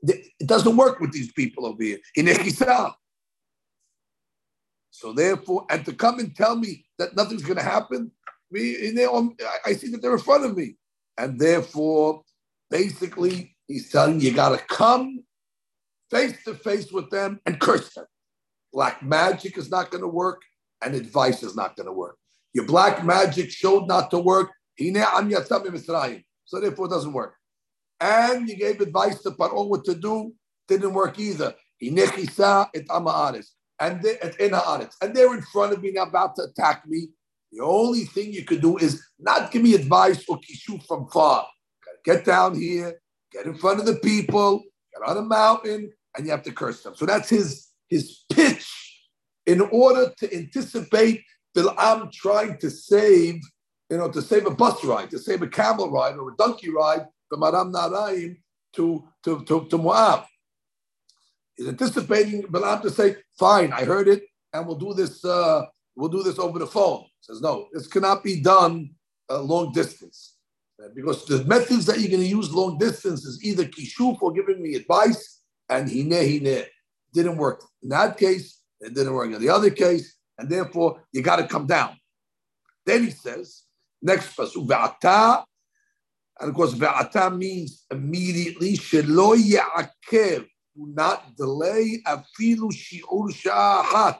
it 0.02 0.46
doesn't 0.46 0.76
work 0.76 1.00
with 1.00 1.12
these 1.12 1.32
people 1.32 1.66
over 1.66 1.82
here. 1.82 1.98
So 4.90 5.12
therefore, 5.12 5.66
and 5.70 5.84
to 5.86 5.92
come 5.94 6.18
and 6.18 6.36
tell 6.36 6.54
me 6.56 6.84
that 6.98 7.16
nothing's 7.16 7.42
going 7.42 7.56
to 7.56 7.64
happen, 7.64 8.12
me, 8.50 8.76
I 9.64 9.72
see 9.72 9.88
that 9.90 10.02
they're 10.02 10.12
in 10.12 10.18
front 10.18 10.44
of 10.44 10.56
me. 10.56 10.76
And 11.16 11.40
therefore, 11.40 12.22
basically, 12.69 13.55
he's 13.67 13.91
telling 13.91 14.19
you, 14.19 14.33
got 14.33 14.57
to 14.57 14.65
come 14.65 15.23
face 16.09 16.43
to 16.45 16.55
face 16.55 16.91
with 16.91 17.09
them 17.09 17.39
and 17.45 17.59
curse 17.59 17.93
them. 17.93 18.05
Black 18.73 19.03
magic 19.03 19.57
is 19.57 19.69
not 19.69 19.91
going 19.91 20.01
to 20.01 20.07
work, 20.07 20.41
and 20.83 20.95
advice 20.95 21.43
is 21.43 21.55
not 21.55 21.75
going 21.75 21.87
to 21.87 21.93
work. 21.93 22.17
Your 22.53 22.65
black 22.65 23.05
magic 23.05 23.51
showed 23.51 23.87
not 23.87 24.09
to 24.11 24.19
work. 24.19 24.49
So 24.79 26.61
therefore, 26.61 26.85
it 26.85 26.89
doesn't 26.89 27.13
work. 27.13 27.35
And 27.99 28.47
you 28.47 28.55
gave 28.55 28.79
advice 28.79 29.21
to 29.23 29.31
Paro 29.31 29.67
what 29.67 29.83
to 29.85 29.95
do, 29.95 30.33
didn't 30.67 30.93
work 30.93 31.19
either. 31.19 31.55
And 31.81 31.97
they, 31.97 32.05
and 34.19 35.15
they're 35.15 35.33
in 35.33 35.41
front 35.41 35.73
of 35.73 35.81
me 35.81 35.91
now 35.91 36.03
about 36.03 36.35
to 36.35 36.43
attack 36.43 36.83
me. 36.87 37.09
The 37.51 37.63
only 37.63 38.05
thing 38.05 38.33
you 38.33 38.43
could 38.43 38.61
do 38.61 38.77
is 38.77 39.03
not 39.19 39.51
give 39.51 39.61
me 39.61 39.73
advice 39.73 40.23
or 40.27 40.39
kishu 40.39 40.85
from 40.85 41.07
far. 41.09 41.47
Get 42.07 42.23
down 42.23 42.55
here, 42.55 42.89
get 43.33 43.45
in 43.45 43.55
front 43.55 43.81
of 43.81 43.85
the 43.85 43.97
people, 43.97 44.63
get 44.93 45.07
on 45.09 45.17
a 45.17 45.21
mountain, 45.21 45.91
and 46.15 46.25
you 46.25 46.31
have 46.31 46.43
to 46.43 46.53
curse 46.53 46.81
them. 46.81 46.95
So 46.95 47.05
that's 47.05 47.29
his 47.29 47.67
his 47.89 48.23
pitch 48.31 48.67
in 49.45 49.59
order 49.61 50.13
to 50.19 50.25
anticipate 50.33 51.21
Bil'am 51.55 52.09
trying 52.11 52.57
to 52.59 52.69
save, 52.69 53.41
you 53.89 53.97
know, 53.97 54.09
to 54.09 54.21
save 54.21 54.45
a 54.45 54.51
bus 54.51 54.83
ride, 54.85 55.09
to 55.11 55.19
save 55.19 55.41
a 55.41 55.47
camel 55.47 55.91
ride 55.91 56.15
or 56.15 56.31
a 56.31 56.35
donkey 56.37 56.69
ride 56.69 57.05
from 57.27 57.43
Aram 57.43 57.73
Naharaim 57.73 58.37
to, 58.73 59.07
to, 59.23 59.43
to, 59.45 59.65
to 59.69 59.77
Moab. 59.77 60.25
He's 61.55 61.67
anticipating 61.67 62.43
Bil'am 62.43 62.81
to 62.83 62.89
say, 62.89 63.17
fine, 63.37 63.73
I 63.73 63.83
heard 63.83 64.07
it, 64.07 64.23
and 64.53 64.65
we'll 64.67 64.77
do 64.77 64.93
this, 64.93 65.25
uh, 65.25 65.65
we'll 65.95 66.09
do 66.09 66.23
this 66.23 66.39
over 66.39 66.59
the 66.59 66.67
phone. 66.67 67.01
He 67.01 67.33
says, 67.33 67.41
no, 67.41 67.67
this 67.73 67.87
cannot 67.87 68.23
be 68.23 68.39
done 68.41 68.91
uh, 69.29 69.41
long 69.41 69.71
distance. 69.73 70.36
Because 70.93 71.25
the 71.25 71.43
methods 71.45 71.85
that 71.87 71.99
you're 71.99 72.09
going 72.09 72.21
to 72.21 72.27
use 72.27 72.53
long 72.53 72.77
distance 72.77 73.25
is 73.25 73.43
either 73.43 73.65
kishuf 73.65 74.21
or 74.21 74.31
giving 74.31 74.61
me 74.61 74.75
advice, 74.75 75.41
and 75.69 75.89
hine 75.89 76.11
hine. 76.11 76.65
Didn't 77.13 77.37
work. 77.37 77.63
In 77.81 77.89
that 77.89 78.17
case, 78.17 78.61
it 78.79 78.93
didn't 78.93 79.13
work. 79.13 79.31
In 79.31 79.41
the 79.41 79.49
other 79.49 79.71
case, 79.71 80.15
and 80.37 80.49
therefore 80.49 81.03
you 81.11 81.21
got 81.21 81.37
to 81.37 81.47
come 81.47 81.65
down. 81.65 81.97
Then 82.85 83.03
he 83.03 83.09
says, 83.09 83.63
next 84.01 84.35
pasuk, 84.35 84.67
ve'ata, 84.67 85.43
and 86.39 86.49
of 86.49 86.55
course 86.55 86.73
ve'ata 86.73 87.35
means 87.35 87.85
immediately, 87.89 88.73
shelo 88.73 89.35
ya'akev, 89.35 90.45
do 90.75 90.93
not 90.93 91.35
delay 91.35 92.01
afilu 92.05 92.71
shi'ur 92.71 93.31
sha'ahat, 93.31 94.19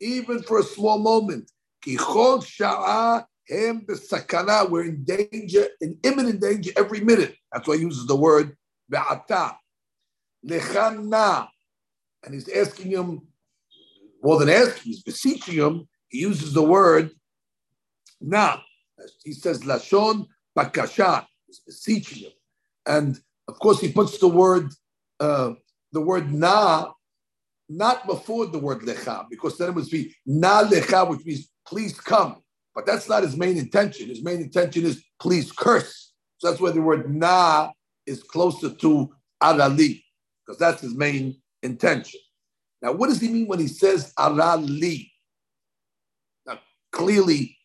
even 0.00 0.42
for 0.42 0.58
a 0.58 0.64
small 0.64 0.98
moment. 0.98 1.50
Kichol 1.86 2.42
sha'a 2.42 3.24
hem 3.48 3.84
b'sakana, 3.86 4.68
we're 4.70 4.84
in 4.84 5.04
danger, 5.04 5.68
in 5.80 5.98
imminent 6.02 6.40
danger 6.40 6.72
every 6.76 7.00
minute. 7.00 7.36
That's 7.52 7.66
why 7.66 7.76
he 7.76 7.82
uses 7.82 8.06
the 8.06 8.16
word 8.16 8.56
ve'ata. 8.92 9.56
Lechana, 10.46 11.48
and 12.22 12.34
he's 12.34 12.48
asking 12.48 12.90
him, 12.90 13.22
more 14.22 14.38
than 14.38 14.48
asking, 14.48 14.92
he's 14.92 15.02
beseeching 15.02 15.54
him. 15.54 15.88
He 16.08 16.18
uses 16.18 16.52
the 16.52 16.62
word 16.62 17.10
na. 18.20 18.58
He 19.24 19.32
says 19.32 19.60
lashon 19.60 20.26
bakasha. 20.56 21.26
He's 21.46 21.60
beseeching 21.60 22.24
him, 22.24 22.32
and 22.86 23.20
of 23.48 23.58
course 23.58 23.80
he 23.80 23.92
puts 23.92 24.18
the 24.18 24.28
word 24.28 24.70
uh, 25.20 25.54
the 25.92 26.00
word 26.00 26.32
na 26.32 26.92
not 27.68 28.06
before 28.06 28.46
the 28.46 28.58
word 28.58 28.80
lecha 28.80 29.26
because 29.30 29.58
then 29.58 29.70
it 29.70 29.74
would 29.74 29.90
be 29.90 30.14
na 30.26 30.62
lecha, 30.64 31.08
which 31.08 31.24
means 31.24 31.50
please 31.66 31.98
come. 31.98 32.43
But 32.74 32.86
that's 32.86 33.08
not 33.08 33.22
his 33.22 33.36
main 33.36 33.56
intention. 33.56 34.08
His 34.08 34.22
main 34.22 34.40
intention 34.40 34.84
is 34.84 35.02
please 35.20 35.52
curse. 35.52 36.12
So 36.38 36.50
that's 36.50 36.60
why 36.60 36.72
the 36.72 36.82
word 36.82 37.14
na 37.14 37.70
is 38.06 38.22
closer 38.22 38.70
to 38.70 39.14
arali 39.42 40.02
because 40.44 40.58
that's 40.58 40.82
his 40.82 40.94
main 40.94 41.40
intention. 41.62 42.20
Now, 42.82 42.92
what 42.92 43.08
does 43.08 43.20
he 43.20 43.28
mean 43.28 43.46
when 43.46 43.60
he 43.60 43.66
says 43.66 44.12
Arali? 44.18 45.10
Now, 46.46 46.58
clearly, 46.92 47.56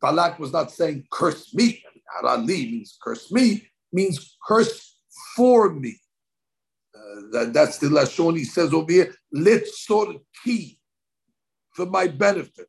Balak 0.00 0.38
was 0.38 0.52
not 0.52 0.70
saying 0.70 1.04
curse 1.10 1.52
me. 1.52 1.82
Arali 2.22 2.70
means 2.70 2.96
curse 3.02 3.32
me, 3.32 3.68
means 3.92 4.36
curse 4.46 4.96
for 5.34 5.70
me. 5.74 5.96
Uh, 6.94 7.20
that, 7.32 7.52
that's 7.52 7.78
the 7.78 7.88
Lashon 7.88 8.36
he 8.36 8.44
says 8.44 8.72
over 8.72 8.90
here, 8.90 9.14
Litzor 9.34 10.20
ki, 10.44 10.78
for 11.72 11.86
my 11.86 12.06
benefit. 12.06 12.68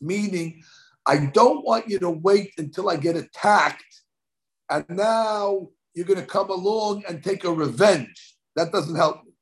Meaning, 0.00 0.62
I 1.10 1.26
don't 1.34 1.64
want 1.64 1.88
you 1.88 1.98
to 1.98 2.10
wait 2.10 2.52
until 2.56 2.88
I 2.88 2.94
get 2.96 3.16
attacked, 3.16 3.82
and 4.70 4.84
now 4.88 5.70
you're 5.92 6.06
going 6.06 6.20
to 6.20 6.26
come 6.26 6.50
along 6.50 7.02
and 7.08 7.20
take 7.20 7.42
a 7.42 7.52
revenge. 7.52 8.36
That 8.54 8.70
doesn't 8.70 8.94
help 8.94 9.24
me. 9.24 9.32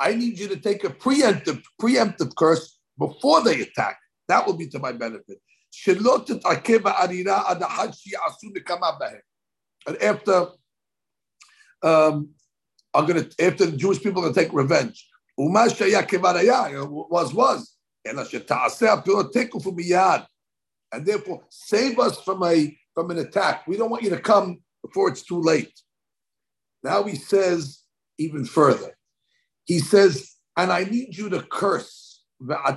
I 0.00 0.14
need 0.14 0.38
you 0.38 0.48
to 0.48 0.56
take 0.56 0.84
a 0.84 0.88
preemptive 0.88 1.62
preemptive 1.78 2.34
curse 2.34 2.78
before 2.98 3.42
they 3.42 3.60
attack. 3.60 3.98
That 4.28 4.46
will 4.46 4.54
be 4.54 4.68
to 4.68 4.78
my 4.78 4.92
benefit. 4.92 5.38
And 9.86 10.02
after 10.02 10.46
um, 11.82 12.30
I'm 12.94 13.04
gonna 13.04 13.26
after 13.38 13.66
the 13.66 13.76
Jewish 13.76 14.02
people 14.02 14.24
are 14.24 14.30
gonna 14.30 14.46
take 14.46 14.54
revenge. 14.54 15.06
Was 15.36 17.34
was. 17.34 17.76
And 20.92 21.06
therefore 21.06 21.44
save 21.48 21.98
us 21.98 22.20
from 22.20 22.42
a 22.42 22.76
from 22.94 23.10
an 23.10 23.18
attack. 23.18 23.66
We 23.66 23.76
don't 23.76 23.90
want 23.90 24.02
you 24.02 24.10
to 24.10 24.20
come 24.20 24.60
before 24.84 25.08
it's 25.08 25.22
too 25.22 25.40
late. 25.40 25.72
Now 26.82 27.04
he 27.04 27.16
says 27.16 27.82
even 28.18 28.44
further. 28.44 28.94
He 29.64 29.78
says, 29.78 30.34
and 30.56 30.72
I 30.72 30.84
need 30.84 31.16
you 31.16 31.30
to 31.30 31.42
curse. 31.42 32.22
Now, 32.40 32.76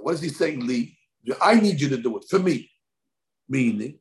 what 0.00 0.14
is 0.14 0.20
he 0.20 0.28
saying, 0.28 0.66
Li? 0.66 0.96
I 1.40 1.54
need 1.56 1.80
you 1.80 1.88
to 1.90 1.96
do 1.96 2.16
it 2.18 2.24
for 2.28 2.38
me. 2.38 2.70
Meaning, 3.48 3.98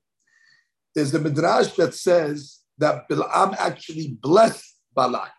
there's 0.93 1.13
a 1.13 1.19
midrash 1.19 1.73
that 1.73 1.93
says 1.93 2.59
that 2.77 3.09
Bilam 3.09 3.55
actually 3.57 4.17
blessed 4.21 4.77
Balak. 4.95 5.33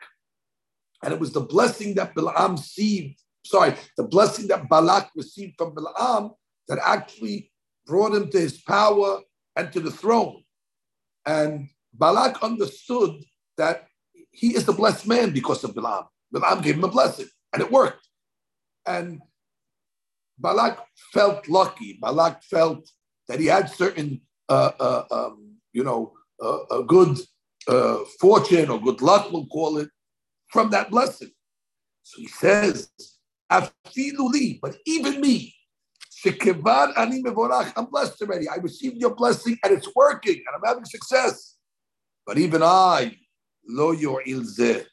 And 1.02 1.12
it 1.12 1.20
was 1.20 1.32
the 1.32 1.40
blessing 1.40 1.94
that 1.94 2.14
Bilam 2.14 2.52
received, 2.52 3.20
sorry, 3.44 3.74
the 3.96 4.04
blessing 4.04 4.48
that 4.48 4.68
Balak 4.68 5.10
received 5.14 5.54
from 5.58 5.74
Bilam 5.74 6.34
that 6.68 6.78
actually 6.84 7.52
brought 7.86 8.14
him 8.14 8.30
to 8.30 8.38
his 8.38 8.60
power 8.60 9.20
and 9.56 9.72
to 9.72 9.80
the 9.80 9.90
throne. 9.90 10.42
And 11.26 11.68
Balak 11.92 12.42
understood 12.42 13.22
that 13.56 13.86
he 14.30 14.54
is 14.56 14.64
the 14.64 14.72
blessed 14.72 15.06
man 15.06 15.32
because 15.32 15.62
of 15.64 15.74
Bilam. 15.74 16.06
Bilam 16.34 16.62
gave 16.62 16.76
him 16.76 16.84
a 16.84 16.88
blessing, 16.88 17.28
and 17.52 17.62
it 17.62 17.70
worked. 17.70 18.08
And 18.86 19.20
Balak 20.38 20.84
felt 21.12 21.48
lucky. 21.48 21.98
Balak 22.00 22.42
felt 22.42 22.90
that 23.28 23.40
he 23.40 23.46
had 23.46 23.70
certain, 23.70 24.20
uh, 24.48 24.72
uh, 24.80 25.04
um, 25.10 25.56
you 25.72 25.84
know, 25.84 26.12
uh, 26.42 26.64
a 26.70 26.82
good 26.82 27.18
uh, 27.68 27.98
fortune 28.20 28.68
or 28.68 28.80
good 28.80 29.00
luck, 29.00 29.30
we'll 29.30 29.46
call 29.46 29.78
it, 29.78 29.88
from 30.48 30.70
that 30.70 30.90
blessing. 30.90 31.30
So 32.02 32.20
he 32.20 32.28
says, 32.28 32.90
But 33.48 34.76
even 34.86 35.20
me, 35.20 35.54
I'm 36.26 37.86
blessed 37.86 38.22
already. 38.22 38.48
I 38.48 38.56
received 38.56 38.96
your 38.96 39.14
blessing 39.14 39.58
and 39.62 39.72
it's 39.72 39.88
working 39.94 40.36
and 40.36 40.56
I'm 40.56 40.62
having 40.66 40.84
success. 40.84 41.56
But 42.26 42.38
even 42.38 42.62
I, 42.62 43.16
lo 43.68 43.92
yo'il 43.92 44.84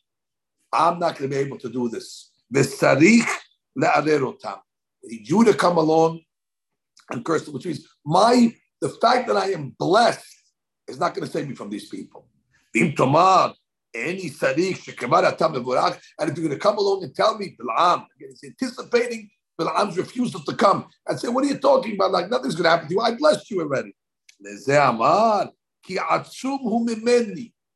I'm 0.74 1.00
not 1.00 1.18
going 1.18 1.30
to 1.30 1.36
be 1.36 1.42
able 1.42 1.58
to 1.60 1.70
do 1.70 1.90
this. 1.90 2.32
V'sarich 2.54 3.28
le'arerotam. 3.78 4.60
Need 5.04 5.30
you 5.30 5.44
to 5.46 5.54
come 5.54 5.78
along 5.78 6.22
and 7.10 7.26
curse 7.26 7.46
them, 7.46 7.54
which 7.54 7.66
means 7.66 7.88
my 8.06 8.54
the 8.82 8.90
fact 8.90 9.28
that 9.28 9.38
I 9.38 9.52
am 9.52 9.76
blessed 9.78 10.26
is 10.88 11.00
not 11.00 11.14
going 11.14 11.26
to 11.26 11.32
save 11.32 11.48
me 11.48 11.56
from 11.56 11.70
these 11.70 11.88
people. 11.88 12.28
Im 12.76 12.94
tomad, 12.94 13.54
any 13.94 14.30
sarich 14.30 14.84
shekevar 14.84 15.24
atam 15.24 15.56
and 15.56 16.30
if 16.30 16.38
you're 16.38 16.48
going 16.48 16.50
to 16.50 16.58
come 16.58 16.78
along 16.78 17.04
and 17.04 17.16
tell 17.16 17.38
me, 17.38 17.56
Bilam, 17.60 18.06
he's 18.18 18.44
anticipating 18.44 19.30
Balaam's 19.60 19.98
refusal 19.98 20.42
to 20.42 20.56
come 20.56 20.88
and 21.08 21.20
say, 21.20 21.28
What 21.28 21.44
are 21.44 21.48
you 21.48 21.58
talking 21.58 21.96
about? 21.96 22.12
Like 22.12 22.30
nothing's 22.30 22.56
going 22.56 22.66
to 22.66 22.70
happen 22.70 22.88
to 22.88 22.94
you. 22.94 23.02
I 23.02 23.16
blessed 23.16 23.50
you 23.52 23.62
already. 23.62 23.94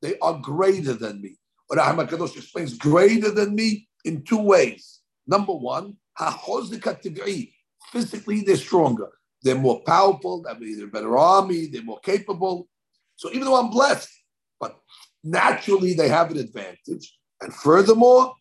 They 0.01 0.17
are 0.19 0.39
greater 0.39 0.93
than 0.93 1.21
me. 1.21 1.37
But 1.69 1.79
HaKadosh 1.79 2.37
explains 2.37 2.77
greater 2.77 3.31
than 3.31 3.55
me 3.55 3.87
in 4.03 4.23
two 4.23 4.41
ways. 4.41 5.01
Number 5.27 5.53
one, 5.53 5.97
physically 7.91 8.41
they're 8.41 8.55
stronger. 8.55 9.09
They're 9.41 9.55
more 9.55 9.81
powerful, 9.81 10.41
that 10.43 10.59
means 10.59 10.77
they're 10.77 10.87
a 10.87 10.91
better 10.91 11.17
army, 11.17 11.67
they're 11.67 11.83
more 11.83 11.99
capable. 11.99 12.67
So 13.15 13.29
even 13.29 13.45
though 13.45 13.59
I'm 13.59 13.69
blessed, 13.69 14.09
but 14.59 14.79
naturally 15.24 15.94
they 15.94 16.08
have 16.08 16.30
an 16.30 16.38
advantage. 16.38 17.18
And 17.40 17.54
furthermore, 17.54 18.34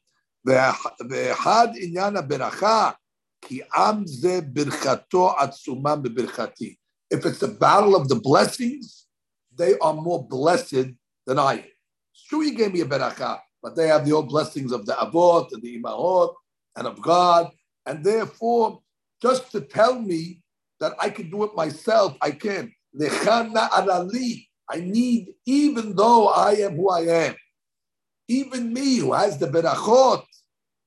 ואחד 0.46 1.68
עניין 1.76 2.18
הברכה, 2.18 2.92
כי 3.42 3.62
עם 3.76 4.08
זה 4.08 4.40
ברכתו 4.54 5.32
עצומה 5.38 5.96
בברכתי. 5.96 6.76
If 7.14 7.26
it's 7.26 7.42
a 7.44 7.48
battle 7.48 7.96
of 7.96 8.08
the 8.08 8.16
blessings, 8.16 9.08
they 9.58 9.78
are 9.80 9.94
more 9.94 10.28
blessed 10.28 10.88
than 11.26 11.40
I 11.40 11.54
am. 11.54 11.72
It's 12.14 12.24
true, 12.30 12.42
he 12.42 12.52
gave 12.52 12.74
me 12.74 12.82
a 12.82 12.86
beracha, 12.86 13.40
but 13.64 13.76
they 13.76 13.88
have 13.88 14.06
the 14.06 14.14
old 14.14 14.30
blessings 14.30 14.72
of 14.72 14.86
the 14.86 14.94
avot 14.94 15.52
and 15.52 15.62
the 15.62 15.82
imahot 15.82 16.34
and 16.76 16.88
of 16.88 17.02
God. 17.02 17.52
And 17.86 18.04
therefore, 18.04 18.82
just 19.22 19.52
to 19.54 19.62
tell 19.62 20.00
me 20.00 20.42
that 20.80 20.94
I 21.00 21.10
can 21.10 21.30
do 21.30 21.44
it 21.44 21.56
myself, 21.56 22.16
I 22.22 22.32
can. 22.32 22.72
I 24.71 24.81
need, 24.81 25.35
even 25.47 25.95
though 25.95 26.29
I 26.29 26.53
am 26.53 26.77
who 26.77 26.91
I 26.91 27.01
am, 27.01 27.35
even 28.29 28.73
me 28.73 28.97
who 28.97 29.13
has 29.13 29.39
the 29.39 29.47
berachot, 29.47 30.25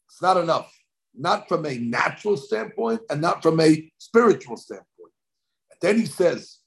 it's 0.10 0.22
not 0.22 0.38
enough. 0.38 0.74
Not 1.14 1.48
from 1.48 1.66
a 1.66 1.78
natural 1.78 2.38
standpoint 2.38 3.02
and 3.10 3.22
not 3.22 3.42
from 3.42 3.60
a 3.60 3.92
spiritual 3.98 4.58
standpoint. 4.58 5.14
And 5.72 5.80
then 5.82 6.00
he 6.00 6.06
says, 6.06 6.60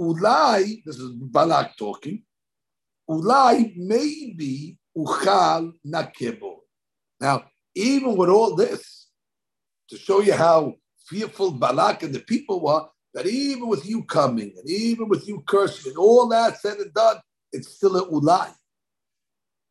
Ulai, 0.00 0.82
this 0.84 0.98
is 0.98 1.12
Balak 1.12 1.76
talking, 1.76 2.22
Ulai 3.08 3.72
maybe 3.76 4.76
uchal 4.96 5.72
nakebo. 5.86 6.56
Now, 7.20 7.44
even 7.74 8.16
with 8.16 8.28
all 8.28 8.54
this, 8.54 9.08
to 9.88 9.96
show 9.96 10.20
you 10.20 10.34
how 10.34 10.74
fearful 11.06 11.52
Balak 11.52 12.02
and 12.02 12.14
the 12.14 12.20
people 12.20 12.60
were, 12.60 12.86
that 13.16 13.26
even 13.26 13.66
with 13.66 13.88
you 13.88 14.04
coming 14.04 14.52
and 14.58 14.70
even 14.70 15.08
with 15.08 15.26
you 15.26 15.42
cursing 15.46 15.92
and 15.92 15.98
all 15.98 16.28
that 16.28 16.60
said 16.60 16.76
and 16.76 16.92
done, 16.92 17.16
it's 17.50 17.68
still 17.68 17.96
a 17.96 18.06
ulai. 18.10 18.52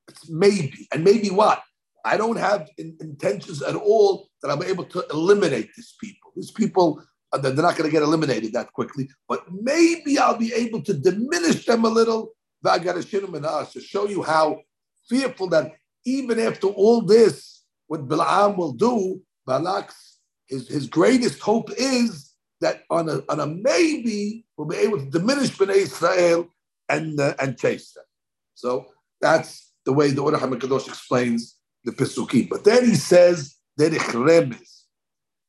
It's 0.08 0.28
maybe. 0.28 0.88
And 0.92 1.04
maybe 1.04 1.30
what? 1.30 1.62
I 2.04 2.18
don't 2.18 2.38
have 2.38 2.68
in, 2.80 2.98
intentions 3.00 3.62
at 3.62 3.76
all 3.76 4.30
that 4.42 4.50
I'm 4.50 4.64
able 4.64 4.86
to 4.86 5.06
eliminate 5.12 5.70
these 5.78 5.94
people. 6.02 6.32
These 6.36 6.52
people, 6.52 7.04
uh, 7.32 7.38
they're 7.38 7.54
not 7.54 7.78
going 7.78 7.88
to 7.88 7.94
get 7.94 8.02
eliminated 8.02 8.52
that 8.54 8.74
quickly, 8.74 9.08
but 9.30 9.44
maybe 9.52 10.18
I'll 10.18 10.38
be 10.38 10.52
able 10.52 10.82
to 10.82 10.94
diminish 10.96 11.68
them 11.68 11.86
a 11.86 11.90
little 11.90 12.32
to 12.64 13.80
show 13.80 14.08
you 14.08 14.24
how 14.24 14.62
fearful 15.08 15.50
that 15.50 15.74
even 16.04 16.40
after 16.40 16.68
all 16.68 17.02
this, 17.02 17.62
what 17.86 18.08
Balaam 18.08 18.58
will 18.58 18.74
do, 18.74 19.22
Balak's 19.48 20.18
his, 20.48 20.68
his 20.68 20.88
greatest 20.88 21.40
hope 21.40 21.70
is 21.78 22.25
that 22.62 22.84
on 22.90 23.10
a, 23.10 23.22
on 23.30 23.40
a 23.40 23.46
maybe 23.48 24.46
we'll 24.58 24.68
be 24.68 24.78
able 24.78 25.00
to 25.00 25.10
diminish 25.10 25.52
Bnei 25.52 25.76
Israel 25.76 26.48
and 26.90 27.20
uh, 27.20 27.34
and 27.40 27.58
chase 27.58 27.92
them. 27.94 28.06
So 28.54 28.88
that's 29.22 29.74
the 29.86 29.94
way 29.94 30.12
the 30.12 30.22
Orah 30.22 30.40
HaMekadosh 30.40 30.88
explains 30.88 31.58
the 31.84 31.92
Pesukim. 31.92 32.50
But 32.50 32.64
then 32.64 32.86
he 32.86 32.96
says, 32.96 33.56
Derech 33.80 34.12
Remez. 34.14 34.84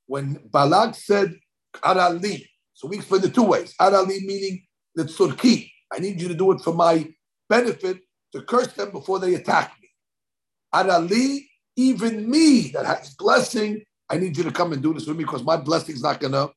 When 0.06 0.40
Balak 0.52 0.94
said, 0.94 1.34
Arali, 1.76 2.46
so 2.74 2.88
we 2.88 2.96
explain 2.96 3.22
the 3.22 3.30
two 3.30 3.42
ways. 3.42 3.74
Arali 3.80 4.20
meaning 4.24 4.64
the 4.94 5.04
Tzurki. 5.04 5.70
I 5.92 5.98
need 5.98 6.20
you 6.20 6.28
to 6.28 6.34
do 6.34 6.52
it 6.52 6.60
for 6.60 6.74
my 6.74 7.08
benefit 7.48 7.98
to 8.32 8.42
curse 8.42 8.72
them 8.74 8.90
before 8.90 9.18
they 9.18 9.34
attack 9.34 9.72
me. 9.80 9.88
Arali, 10.74 11.46
even 11.76 12.28
me 12.30 12.70
that 12.72 12.86
has 12.86 13.14
blessing, 13.14 13.82
I 14.08 14.18
need 14.18 14.36
you 14.36 14.44
to 14.44 14.52
come 14.52 14.72
and 14.72 14.82
do 14.82 14.94
this 14.94 15.06
with 15.06 15.16
me 15.16 15.24
because 15.24 15.42
my 15.42 15.56
blessing 15.56 15.94
is 15.94 16.02
not 16.02 16.20
going 16.20 16.32
to 16.32 16.52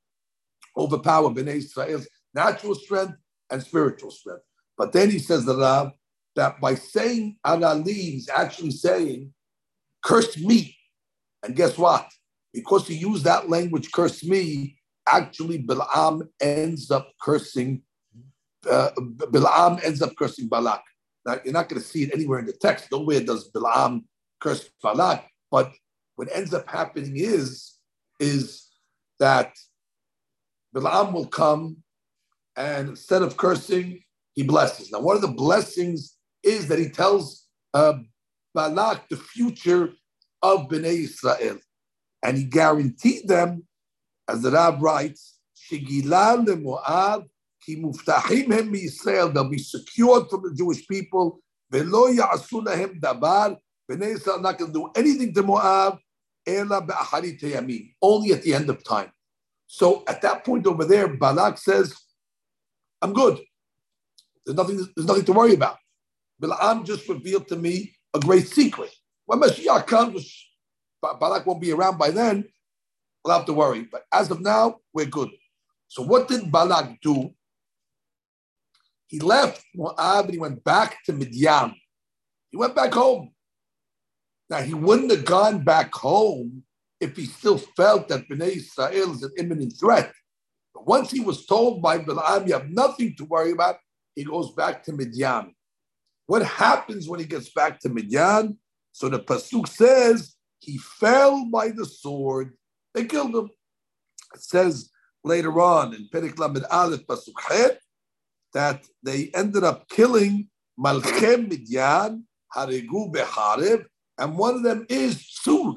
overpower 0.77 1.29
Bnei 1.29 1.55
Israel's 1.55 2.07
natural 2.33 2.75
strength 2.75 3.15
and 3.49 3.61
spiritual 3.61 4.11
strength. 4.11 4.43
But 4.77 4.93
then 4.93 5.09
he 5.09 5.19
says 5.19 5.45
the 5.45 5.53
that, 5.55 5.93
that 6.35 6.61
by 6.61 6.75
saying 6.75 7.37
Arali, 7.45 7.87
he's 7.87 8.29
actually 8.29 8.71
saying 8.71 9.33
curse 10.03 10.37
me. 10.37 10.75
And 11.43 11.55
guess 11.55 11.77
what? 11.77 12.07
Because 12.53 12.87
he 12.87 12.95
used 12.95 13.23
that 13.25 13.49
language, 13.49 13.91
curse 13.91 14.23
me, 14.23 14.77
actually 15.07 15.57
Balaam 15.59 16.29
ends 16.39 16.91
up 16.91 17.11
cursing, 17.21 17.81
uh, 18.69 18.91
Balaam 18.97 19.79
ends 19.83 20.01
up 20.01 20.15
cursing 20.17 20.47
Balak. 20.47 20.83
Now, 21.25 21.37
you're 21.43 21.53
not 21.53 21.69
going 21.69 21.81
to 21.81 21.87
see 21.87 22.03
it 22.03 22.13
anywhere 22.13 22.39
in 22.39 22.45
the 22.45 22.53
text. 22.53 22.91
Nowhere 22.91 23.21
does 23.21 23.49
Balaam 23.49 24.05
curse 24.39 24.69
Balak. 24.81 25.25
But 25.51 25.71
what 26.15 26.29
ends 26.33 26.53
up 26.53 26.67
happening 26.67 27.13
is, 27.15 27.77
is 28.19 28.67
that 29.19 29.53
Balaam 30.73 31.13
will 31.13 31.27
come 31.27 31.77
and 32.55 32.89
instead 32.89 33.21
of 33.21 33.37
cursing, 33.37 34.01
he 34.33 34.43
blesses. 34.43 34.91
Now, 34.91 34.99
one 34.99 35.15
of 35.15 35.21
the 35.21 35.29
blessings 35.29 36.17
is 36.43 36.67
that 36.67 36.77
he 36.77 36.89
tells 36.89 37.47
uh, 37.73 37.93
Balak 38.53 39.07
the 39.09 39.17
future 39.17 39.93
of 40.41 40.67
Bnei 40.67 41.05
Israel. 41.05 41.57
And 42.21 42.37
he 42.37 42.43
guaranteed 42.43 43.27
them, 43.27 43.63
as 44.27 44.41
the 44.41 44.51
Rab 44.51 44.81
writes, 44.81 45.39
Shigilal 45.57 46.61
Moab, 46.61 47.23
ki 47.65 47.77
muftahim 47.77 48.53
hem 48.53 48.75
Israel, 48.75 49.29
they'll 49.29 49.49
be 49.49 49.57
secured 49.57 50.29
from 50.29 50.43
the 50.43 50.53
Jewish 50.53 50.85
people. 50.87 51.39
Velo 51.71 52.11
ya'asu 52.11 52.65
lahem 52.65 52.99
dabar, 52.99 53.57
Bnei 53.89 54.15
Israel 54.15 54.41
not 54.41 54.57
going 54.57 54.73
to 54.73 54.79
do 54.79 54.91
anything 54.95 55.33
to 55.33 55.43
Moab, 55.43 55.99
only 58.01 58.33
at 58.33 58.41
the 58.43 58.53
end 58.53 58.69
of 58.69 58.83
time. 58.83 59.11
So 59.71 60.03
at 60.07 60.23
that 60.23 60.43
point 60.43 60.65
over 60.65 60.83
there, 60.83 61.07
Balak 61.07 61.59
says, 61.59 61.95
I'm 63.03 63.13
good. 63.13 63.39
There's 64.43 64.57
nothing, 64.57 64.77
there's 64.95 65.07
nothing 65.07 65.25
to 65.25 65.31
worry 65.31 65.53
about. 65.53 65.77
Balaam 66.39 66.83
just 66.85 67.07
revealed 67.07 67.47
to 67.49 67.55
me 67.55 67.93
a 68.15 68.19
great 68.19 68.47
secret. 68.47 68.89
When 69.27 69.39
Mashiach 69.39 69.85
comes, 69.85 70.47
Balak 71.03 71.45
won't 71.45 71.61
be 71.61 71.71
around 71.71 71.99
by 71.99 72.09
then. 72.09 72.45
We'll 73.23 73.37
have 73.37 73.45
to 73.45 73.53
worry. 73.53 73.83
But 73.83 74.05
as 74.11 74.31
of 74.31 74.41
now, 74.41 74.77
we're 74.91 75.05
good. 75.05 75.29
So 75.87 76.01
what 76.01 76.27
did 76.27 76.51
Balak 76.51 76.99
do? 77.01 77.29
He 79.05 79.19
left 79.19 79.63
Moab 79.75 80.25
and 80.25 80.33
he 80.33 80.39
went 80.39 80.63
back 80.63 80.97
to 81.05 81.13
Midian. 81.13 81.75
He 82.49 82.57
went 82.57 82.73
back 82.73 82.91
home. 82.91 83.33
Now 84.49 84.63
he 84.63 84.73
wouldn't 84.73 85.11
have 85.11 85.25
gone 85.25 85.63
back 85.63 85.93
home 85.93 86.63
if 86.99 87.15
he 87.15 87.25
still 87.25 87.57
felt 87.57 88.07
that 88.09 88.27
Bnei 88.29 88.57
Israel 88.57 89.13
is 89.13 89.23
an 89.23 89.31
imminent 89.37 89.73
threat. 89.79 90.11
But 90.73 90.87
once 90.87 91.11
he 91.11 91.21
was 91.21 91.45
told 91.45 91.81
by 91.81 91.97
Balaam, 91.99 92.47
you 92.47 92.53
have 92.53 92.69
nothing 92.69 93.15
to 93.17 93.25
worry 93.25 93.51
about, 93.51 93.77
he 94.15 94.23
goes 94.23 94.51
back 94.51 94.83
to 94.83 94.91
Midian. 94.93 95.53
What 96.27 96.43
happens 96.43 97.07
when 97.07 97.19
he 97.19 97.25
gets 97.25 97.49
back 97.49 97.79
to 97.81 97.89
Midian? 97.89 98.57
So 98.91 99.09
the 99.09 99.19
Pasuk 99.19 99.67
says 99.67 100.35
he 100.59 100.77
fell 100.77 101.45
by 101.45 101.69
the 101.69 101.85
sword. 101.85 102.53
They 102.93 103.05
killed 103.05 103.35
him. 103.35 103.49
It 104.35 104.41
says 104.41 104.89
later 105.23 105.59
on 105.61 105.93
in 105.93 106.09
Perek 106.13 106.37
Lamed 106.37 106.65
Aleph 106.69 107.05
Pasuk 107.07 107.39
Het 107.47 107.79
that 108.53 108.85
they 109.03 109.31
ended 109.33 109.63
up 109.63 109.87
killing 109.89 110.49
Malchem 110.79 111.49
Midian, 111.49 112.23
Harigu 112.55 113.11
Beharev, 113.13 113.85
and 114.17 114.37
one 114.37 114.55
of 114.55 114.63
them 114.63 114.85
is 114.89 115.25
Sur. 115.27 115.75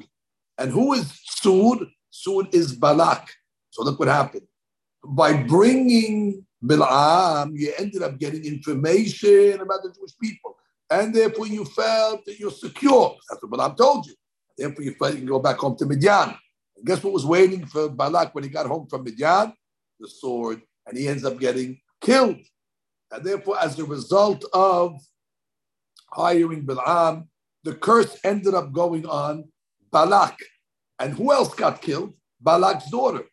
And 0.63 0.71
who 0.71 0.93
is 0.93 1.19
Sur? 1.25 1.75
Sur 2.09 2.47
is 2.53 2.71
Balak. 2.71 3.29
So 3.69 3.83
look 3.83 3.99
what 3.99 4.07
happened. 4.07 4.47
By 5.03 5.43
bringing 5.43 6.45
Bil'am, 6.63 7.51
you 7.53 7.73
ended 7.77 8.01
up 8.01 8.17
getting 8.17 8.45
information 8.45 9.59
about 9.59 9.83
the 9.83 9.91
Jewish 9.93 10.17
people. 10.21 10.55
And 10.89 11.13
therefore 11.13 11.47
you 11.47 11.65
felt 11.65 12.23
that 12.23 12.39
you're 12.39 12.49
secure. 12.49 13.17
That's 13.29 13.43
what 13.43 13.51
Bil'am 13.51 13.75
told 13.75 14.05
you. 14.05 14.13
Therefore 14.57 14.85
you 14.85 14.93
felt 14.93 15.11
you 15.11 15.17
can 15.17 15.27
go 15.27 15.39
back 15.39 15.57
home 15.57 15.75
to 15.79 15.85
Midian. 15.85 16.29
And 16.77 16.85
guess 16.85 17.03
what 17.03 17.11
was 17.11 17.25
waiting 17.25 17.65
for 17.65 17.89
Balak 17.89 18.33
when 18.33 18.45
he 18.45 18.49
got 18.49 18.65
home 18.65 18.87
from 18.87 19.03
Midian? 19.03 19.51
The 19.99 20.07
sword. 20.07 20.61
And 20.87 20.97
he 20.97 21.09
ends 21.09 21.25
up 21.25 21.41
getting 21.41 21.77
killed. 21.99 22.39
And 23.11 23.25
therefore, 23.25 23.59
as 23.59 23.77
a 23.79 23.83
result 23.83 24.45
of 24.53 24.93
hiring 26.13 26.65
Bil'am, 26.65 27.27
the 27.65 27.75
curse 27.75 28.17
ended 28.23 28.53
up 28.53 28.71
going 28.71 29.05
on 29.05 29.51
Balak. 29.91 30.37
And 31.03 31.13
who 31.13 31.33
else 31.33 31.53
got 31.53 31.81
killed? 31.81 32.13
Balak's 32.41 32.89
daughter. 32.89 33.25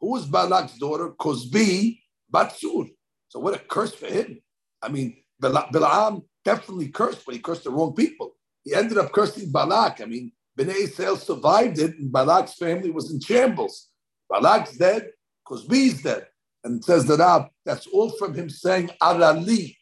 Who 0.00 0.12
was 0.12 0.26
Balak's 0.26 0.78
daughter? 0.78 1.10
Kozbi 1.10 1.98
Batsur. 2.32 2.88
So 3.26 3.40
what 3.40 3.56
a 3.56 3.58
curse 3.58 3.94
for 3.94 4.06
him. 4.06 4.38
I 4.80 4.88
mean, 4.88 5.16
Balaam 5.40 6.22
definitely 6.44 6.88
cursed, 6.88 7.26
but 7.26 7.34
he 7.34 7.40
cursed 7.40 7.64
the 7.64 7.70
wrong 7.70 7.94
people. 7.94 8.36
He 8.62 8.74
ended 8.74 8.98
up 8.98 9.10
cursing 9.10 9.50
Balak. 9.50 10.00
I 10.00 10.04
mean, 10.04 10.30
Bnei 10.56 10.84
Israel 10.84 11.16
survived 11.16 11.80
it, 11.80 11.98
and 11.98 12.12
Balak's 12.12 12.54
family 12.54 12.92
was 12.92 13.10
in 13.10 13.18
shambles. 13.18 13.88
Balak's 14.30 14.76
dead, 14.76 15.10
Kozbi's 15.48 16.02
dead. 16.02 16.28
And 16.62 16.84
says 16.84 17.06
that 17.06 17.18
Rab, 17.18 17.46
that's 17.64 17.88
all 17.88 18.10
from 18.10 18.34
him 18.34 18.48
saying, 18.48 18.90
Arali, 19.02 19.76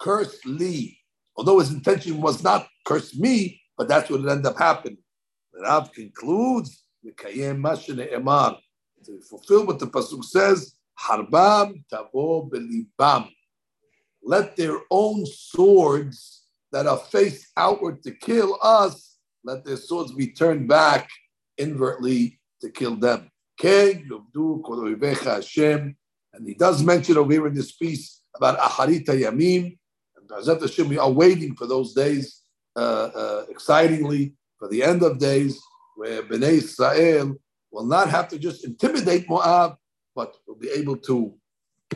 curse 0.00 0.36
Lee. 0.44 0.98
Although 1.36 1.60
his 1.60 1.72
intention 1.72 2.20
was 2.20 2.42
not 2.42 2.66
curse 2.84 3.16
me, 3.16 3.62
but 3.78 3.86
that's 3.86 4.10
what 4.10 4.20
it 4.20 4.28
ended 4.28 4.46
up 4.46 4.58
happening. 4.58 4.98
The 5.52 5.60
Rab 5.60 5.92
concludes, 5.92 6.84
the 7.02 7.12
Kayem 7.12 7.60
Mashin 7.60 7.98
Emar, 8.12 8.58
to 9.04 9.20
fulfill 9.20 9.66
what 9.66 9.78
the 9.78 9.86
Pasuk 9.86 10.24
says, 10.24 10.74
Harbam 10.98 11.84
tavo 11.92 12.50
belibam. 12.50 13.28
Let 14.22 14.56
their 14.56 14.78
own 14.90 15.26
swords 15.26 16.44
that 16.70 16.86
are 16.86 16.98
faced 16.98 17.48
outward 17.56 18.02
to 18.04 18.12
kill 18.12 18.58
us, 18.62 19.18
let 19.44 19.64
their 19.64 19.76
swords 19.76 20.12
be 20.12 20.28
turned 20.28 20.68
back 20.68 21.08
invertly 21.58 22.38
to 22.60 22.70
kill 22.70 22.96
them. 22.96 23.30
And 23.62 24.08
he 26.46 26.54
does 26.54 26.82
mention 26.82 27.16
over 27.18 27.32
here 27.32 27.46
in 27.46 27.54
this 27.54 27.72
piece 27.72 28.22
about 28.34 28.58
Aharita 28.58 29.08
Yamim. 29.08 29.76
And 30.16 30.60
Hashem, 30.60 30.88
we 30.88 30.98
are 30.98 31.10
waiting 31.10 31.54
for 31.54 31.66
those 31.66 31.92
days 31.92 32.40
uh, 32.74 33.10
uh, 33.14 33.44
excitingly, 33.50 34.34
for 34.62 34.68
the 34.68 34.80
end 34.80 35.02
of 35.02 35.18
days, 35.18 35.60
where 35.96 36.22
Bnei 36.22 36.62
Israel 36.62 37.34
will 37.72 37.84
not 37.84 38.08
have 38.08 38.28
to 38.28 38.38
just 38.38 38.64
intimidate 38.64 39.28
Moab, 39.28 39.74
but 40.14 40.36
will 40.46 40.54
be 40.54 40.68
able 40.68 40.96
to 40.98 41.34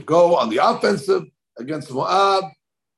go 0.04 0.34
on 0.34 0.50
the 0.50 0.56
offensive 0.56 1.22
against 1.56 1.92
Moab 1.92 2.42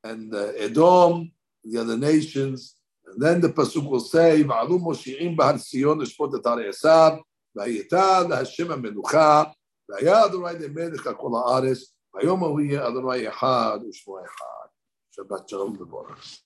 and 0.04 0.35
uh, 0.35 0.52
Edom, 0.57 1.31
the 1.62 1.78
other 1.83 1.98
nations. 1.98 2.76
And 3.07 3.20
then 3.20 3.42
the 3.42 3.50
Pasuk 3.50 3.85
will 3.85 4.00
say, 4.00 4.42
"Va'alu 4.42 4.81
moshi'im 4.81 5.37
b'har 5.37 5.62
Sion 5.62 5.98
l'shpot 5.98 6.33
et 6.38 6.46
har 6.48 6.61
Esav, 6.70 7.20
v'ayita 7.54 8.26
l'Hashem 8.26 8.68
ha'menucha, 8.68 9.52
le'melech 9.90 11.04
ha'kol 11.04 11.35
ha'aretz, 11.42 11.83
v'ayom 12.14 12.40
hu 12.40 12.61
yeh 12.61 12.81
Adonai 12.81 13.26
echad 13.26 13.83
u'shmo 13.85 14.16
echad." 14.24 14.68
Shabbat 15.14 15.46
shalom 15.50 15.76
levorach. 15.76 16.40